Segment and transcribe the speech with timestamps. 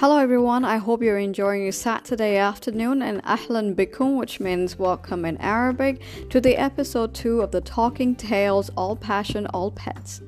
[0.00, 5.24] Hello everyone, I hope you're enjoying your Saturday afternoon and Ahlan Bikum, which means welcome
[5.24, 10.22] in Arabic, to the episode 2 of the Talking Tales All Passion, All Pets.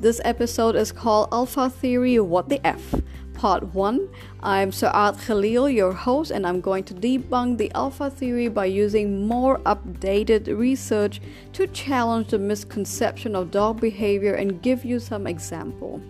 [0.00, 2.94] This episode is called Alpha Theory What the F,
[3.34, 4.08] Part 1.
[4.42, 9.26] I'm Saad Khalil, your host, and I'm going to debunk the Alpha Theory by using
[9.26, 11.20] more updated research
[11.52, 16.00] to challenge the misconception of dog behavior and give you some example.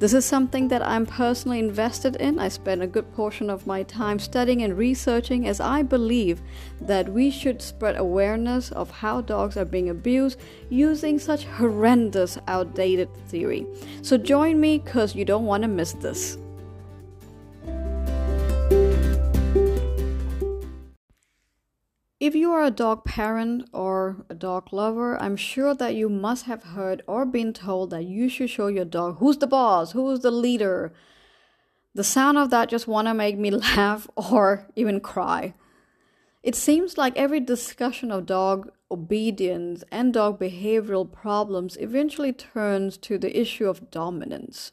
[0.00, 2.38] This is something that I'm personally invested in.
[2.38, 6.42] I spend a good portion of my time studying and researching as I believe
[6.80, 10.38] that we should spread awareness of how dogs are being abused
[10.68, 13.66] using such horrendous, outdated theory.
[14.02, 16.38] So join me because you don't want to miss this.
[22.24, 26.46] If you are a dog parent or a dog lover, I'm sure that you must
[26.46, 30.20] have heard or been told that you should show your dog who's the boss, who's
[30.20, 30.94] the leader.
[31.94, 35.52] The sound of that just want to make me laugh or even cry.
[36.42, 43.18] It seems like every discussion of dog obedience and dog behavioral problems eventually turns to
[43.18, 44.72] the issue of dominance.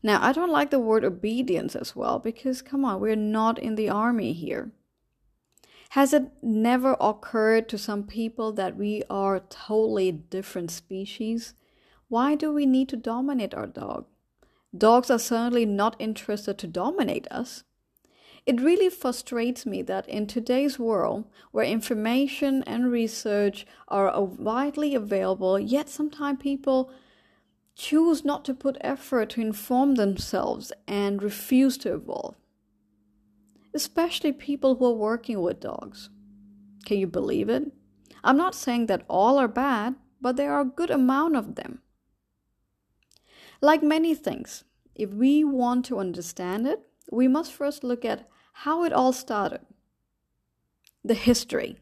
[0.00, 3.74] Now, I don't like the word obedience as well because, come on, we're not in
[3.74, 4.70] the army here.
[5.92, 11.54] Has it never occurred to some people that we are totally different species?
[12.08, 14.04] Why do we need to dominate our dog?
[14.76, 17.64] Dogs are certainly not interested to dominate us.
[18.44, 25.58] It really frustrates me that in today's world, where information and research are widely available,
[25.58, 26.90] yet sometimes people
[27.74, 32.36] choose not to put effort to inform themselves and refuse to evolve
[33.74, 36.10] especially people who are working with dogs.
[36.84, 37.72] Can you believe it?
[38.24, 41.80] I'm not saying that all are bad, but there are a good amount of them.
[43.60, 46.80] Like many things, if we want to understand it,
[47.10, 49.60] we must first look at how it all started,
[51.04, 51.78] the history.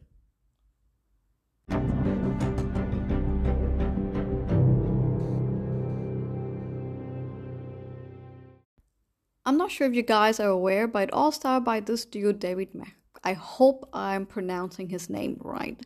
[9.56, 12.40] I'm not sure if you guys are aware, but it all started by this dude,
[12.40, 12.94] David Mech.
[13.24, 15.80] I hope I'm pronouncing his name right.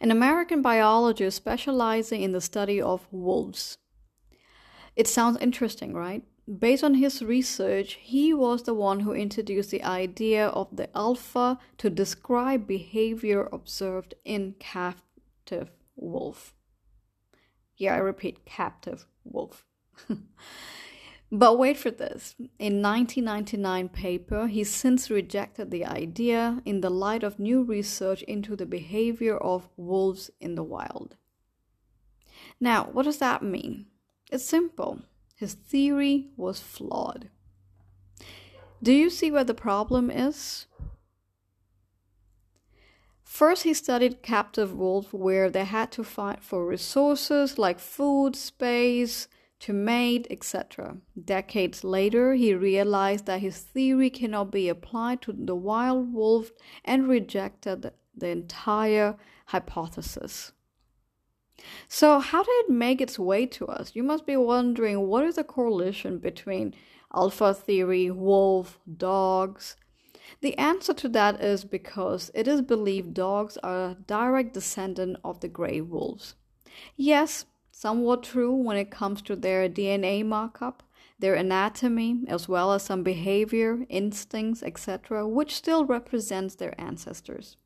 [0.00, 3.78] An American biologist specializing in the study of wolves.
[4.94, 6.22] It sounds interesting, right?
[6.46, 11.58] Based on his research, he was the one who introduced the idea of the alpha
[11.78, 16.54] to describe behavior observed in captive wolf.
[17.76, 19.66] Yeah, I repeat, captive wolf.
[21.34, 22.34] But wait for this.
[22.58, 28.54] In 1999 paper, he since rejected the idea in the light of new research into
[28.54, 31.16] the behavior of wolves in the wild.
[32.60, 33.86] Now, what does that mean?
[34.30, 35.00] It's simple.
[35.34, 37.30] His theory was flawed.
[38.82, 40.66] Do you see where the problem is?
[43.24, 49.28] First, he studied captive wolves where they had to fight for resources like food, space,
[49.62, 50.96] to mate, etc.
[51.24, 56.50] Decades later, he realized that his theory cannot be applied to the wild wolf
[56.84, 60.50] and rejected the entire hypothesis.
[61.86, 63.92] So, how did it make its way to us?
[63.94, 66.74] You must be wondering what is the correlation between
[67.14, 69.76] alpha theory, wolf, dogs?
[70.40, 75.38] The answer to that is because it is believed dogs are a direct descendant of
[75.38, 76.34] the gray wolves.
[76.96, 77.44] Yes,
[77.82, 80.84] somewhat true when it comes to their DNA markup,
[81.18, 87.56] their anatomy, as well as some behavior, instincts, etc., which still represents their ancestors.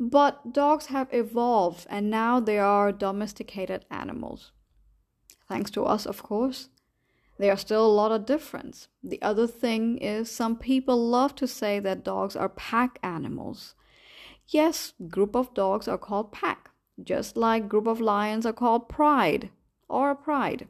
[0.00, 4.52] But dogs have evolved and now they are domesticated animals.
[5.46, 6.70] Thanks to us, of course.
[7.38, 8.88] There are still a lot of difference.
[9.02, 13.74] The other thing is some people love to say that dogs are pack animals.
[14.48, 16.70] Yes, group of dogs are called pack
[17.02, 19.50] just like group of lions are called pride
[19.88, 20.68] or a pride.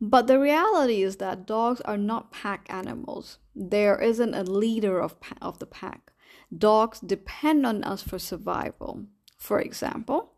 [0.00, 3.38] But the reality is that dogs are not pack animals.
[3.54, 6.12] There isn't a leader of, of the pack.
[6.56, 9.06] Dogs depend on us for survival.
[9.38, 10.32] For example,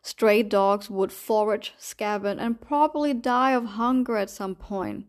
[0.00, 5.06] stray dogs would forage, scavenge, and probably die of hunger at some point.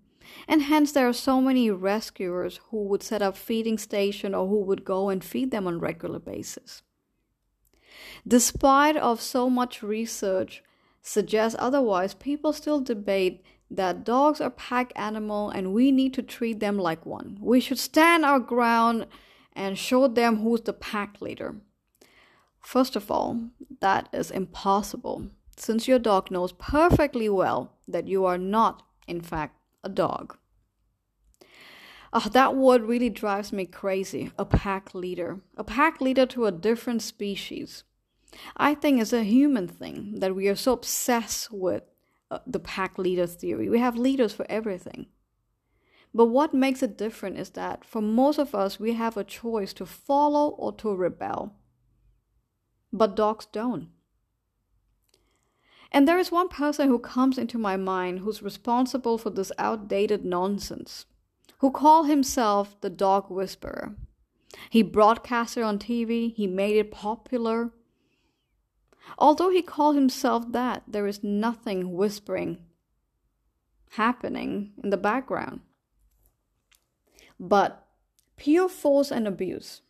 [0.47, 4.61] And hence, there are so many rescuers who would set up feeding station or who
[4.61, 6.83] would go and feed them on regular basis.
[8.27, 10.63] Despite of so much research
[11.01, 16.59] suggests otherwise, people still debate that dogs are pack animal and we need to treat
[16.59, 17.37] them like one.
[17.41, 19.07] We should stand our ground
[19.53, 21.55] and show them who's the pack leader.
[22.59, 28.37] First of all, that is impossible since your dog knows perfectly well that you are
[28.37, 30.37] not, in fact, a dog.
[32.13, 34.31] Oh, that word really drives me crazy.
[34.37, 35.39] A pack leader.
[35.55, 37.83] A pack leader to a different species.
[38.57, 41.83] I think it's a human thing that we are so obsessed with
[42.29, 43.69] uh, the pack leader theory.
[43.69, 45.07] We have leaders for everything.
[46.13, 49.73] But what makes it different is that for most of us, we have a choice
[49.73, 51.55] to follow or to rebel.
[52.91, 53.89] But dogs don't.
[55.91, 60.23] And there is one person who comes into my mind who's responsible for this outdated
[60.23, 61.05] nonsense,
[61.59, 63.95] who called himself the dog whisperer.
[64.69, 67.71] He broadcasted on TV, he made it popular.
[69.17, 72.59] Although he called himself that, there is nothing whispering
[73.91, 75.61] happening in the background
[77.41, 77.87] but
[78.37, 79.81] pure force and abuse.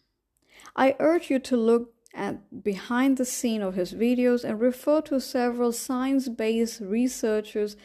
[0.75, 5.19] I urge you to look at behind the scene of his videos and refer to
[5.19, 7.75] several science-based researchers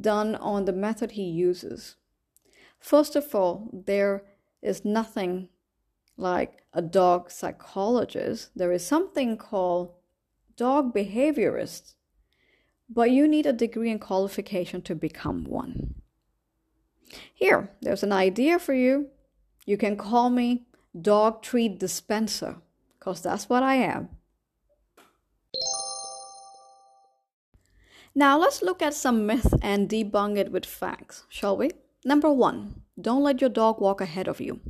[0.00, 1.96] done on the method he uses.
[2.78, 4.24] First of all, there
[4.60, 5.48] is nothing
[6.16, 8.50] like a dog psychologist.
[8.56, 9.94] There is something called
[10.56, 11.94] dog behaviorist,
[12.88, 15.94] but you need a degree and qualification to become one.
[17.34, 19.08] Here, there's an idea for you.
[19.66, 20.66] You can call me
[21.00, 22.56] dog treat dispenser,
[22.98, 24.08] because that's what I am.
[28.14, 31.70] Now let's look at some myth and debunk it with facts, shall we?
[32.04, 34.60] Number one, don't let your dog walk ahead of you.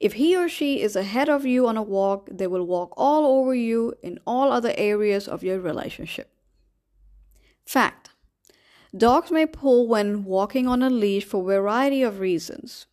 [0.00, 3.40] If he or she is ahead of you on a walk, they will walk all
[3.40, 6.30] over you in all other areas of your relationship.
[7.64, 8.10] Fact
[8.96, 12.86] Dogs may pull when walking on a leash for a variety of reasons.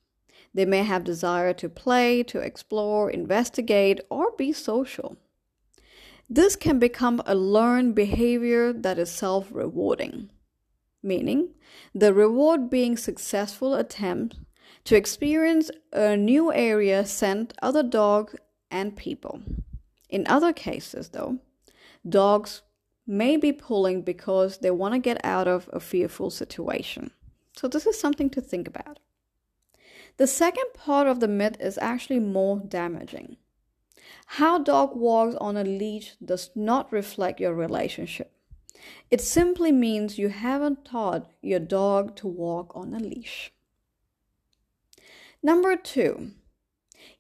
[0.54, 5.18] They may have desire to play, to explore, investigate, or be social.
[6.30, 10.30] This can become a learned behavior that is self rewarding,
[11.02, 11.54] meaning
[11.94, 14.38] the reward being successful attempt
[14.86, 18.36] to experience a new area scent other dogs
[18.70, 19.42] and people.
[20.10, 21.40] In other cases, though,
[22.08, 22.62] dogs
[23.08, 27.12] may be pulling because they want to get out of a fearful situation.
[27.56, 29.00] So, this is something to think about.
[30.18, 33.38] The second part of the myth is actually more damaging.
[34.26, 38.32] How dog walks on a leash does not reflect your relationship.
[39.10, 43.53] It simply means you haven't taught your dog to walk on a leash.
[45.46, 46.32] Number two,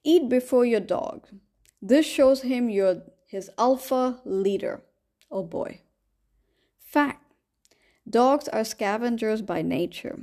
[0.06, 1.28] eat before your dog.
[1.81, 4.81] This shows him you're his alpha leader.
[5.30, 5.81] Oh boy.
[6.80, 7.24] Fact
[8.10, 10.20] Dogs are scavengers by nature,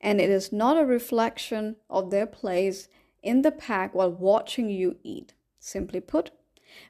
[0.00, 2.88] and it is not a reflection of their place
[3.22, 5.32] in the pack while watching you eat.
[5.58, 6.32] Simply put,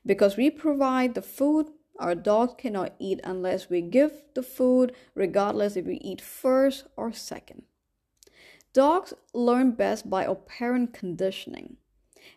[0.05, 1.69] because we provide the food,
[1.99, 7.13] our dogs cannot eat unless we give the food, regardless if we eat first or
[7.13, 7.63] second.
[8.73, 11.77] Dogs learn best by operant conditioning,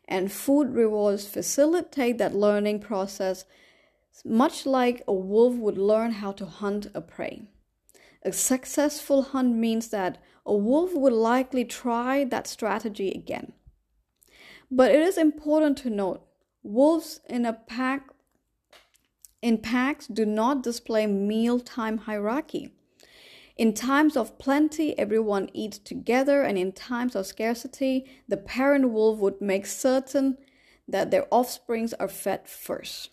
[0.08, 3.46] and food rewards facilitate that learning process
[4.24, 7.44] much like a wolf would learn how to hunt a prey.
[8.24, 13.54] A successful hunt means that a wolf would likely try that strategy again.
[14.72, 16.26] But it is important to note
[16.64, 18.10] wolves in a pack
[19.42, 22.74] in packs do not display mealtime hierarchy.
[23.56, 29.20] In times of plenty, everyone eats together, and in times of scarcity, the parent wolf
[29.20, 30.38] would make certain
[30.88, 33.12] that their offsprings are fed first.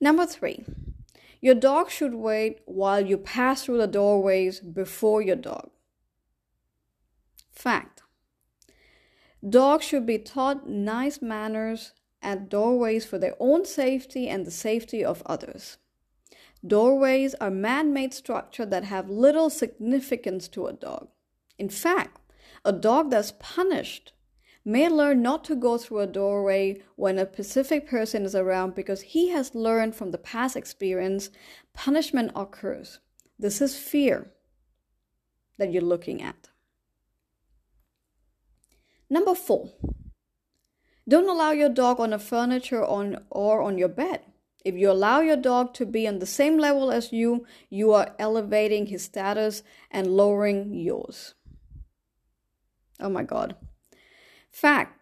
[0.00, 0.64] Number three,
[1.40, 5.70] your dog should wait while you pass through the doorways before your dog.
[7.52, 8.02] Fact
[9.46, 11.92] Dogs should be taught nice manners
[12.22, 15.76] at doorways for their own safety and the safety of others.
[16.66, 21.08] Doorways are man made structures that have little significance to a dog.
[21.58, 22.20] In fact,
[22.64, 24.12] a dog that's punished
[24.64, 29.02] may learn not to go through a doorway when a specific person is around because
[29.02, 31.28] he has learned from the past experience
[31.74, 32.98] punishment occurs.
[33.38, 34.30] This is fear
[35.58, 36.48] that you're looking at.
[39.10, 39.70] Number four,
[41.06, 44.22] don't allow your dog on the furniture on, or on your bed.
[44.64, 48.14] If you allow your dog to be on the same level as you, you are
[48.18, 51.34] elevating his status and lowering yours.
[52.98, 53.56] Oh my God.
[54.50, 55.00] Fact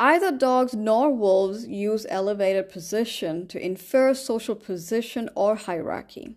[0.00, 6.36] Either dogs nor wolves use elevated position to infer social position or hierarchy.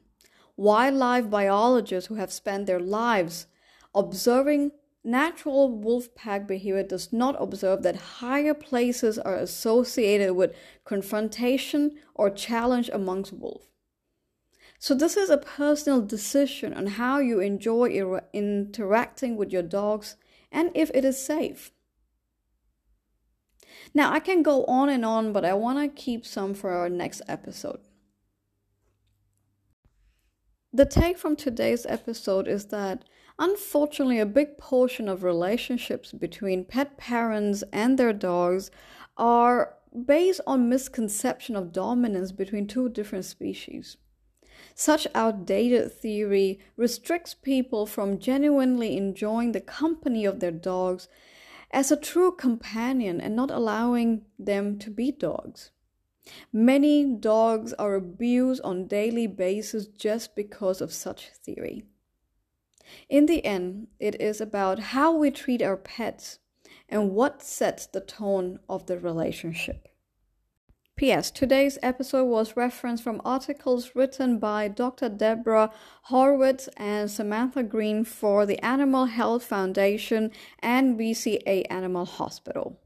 [0.57, 3.45] Wildlife biologists who have spent their lives
[3.93, 4.71] observing
[5.03, 10.55] natural wolf pack behavior does not observe that higher places are associated with
[10.85, 13.67] confrontation or challenge amongst wolves.
[14.79, 20.17] So, this is a personal decision on how you enjoy ir- interacting with your dogs
[20.51, 21.71] and if it is safe.
[23.93, 26.89] Now, I can go on and on, but I want to keep some for our
[26.89, 27.81] next episode.
[30.73, 33.03] The take from today's episode is that
[33.37, 38.71] unfortunately, a big portion of relationships between pet parents and their dogs
[39.17, 39.75] are
[40.05, 43.97] based on misconception of dominance between two different species.
[44.73, 51.09] Such outdated theory restricts people from genuinely enjoying the company of their dogs
[51.71, 55.71] as a true companion and not allowing them to be dogs.
[56.53, 61.83] Many dogs are abused on daily basis just because of such theory.
[63.09, 66.39] In the end, it is about how we treat our pets
[66.89, 69.87] and what sets the tone of the relationship.
[70.97, 71.31] P.S.
[71.31, 75.09] Today's episode was referenced from articles written by Dr.
[75.09, 75.71] Deborah
[76.09, 82.80] Horwitz and Samantha Green for the Animal Health Foundation and VCA Animal Hospital.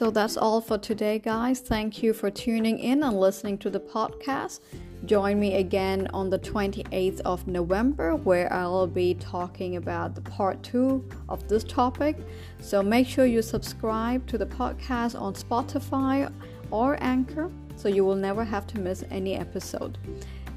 [0.00, 1.60] So that's all for today, guys.
[1.60, 4.60] Thank you for tuning in and listening to the podcast.
[5.04, 10.62] Join me again on the 28th of November, where I'll be talking about the part
[10.62, 12.16] two of this topic.
[12.60, 16.32] So make sure you subscribe to the podcast on Spotify
[16.70, 19.98] or Anchor so you will never have to miss any episode.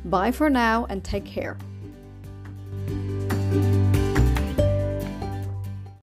[0.05, 1.57] Bye for now and take care.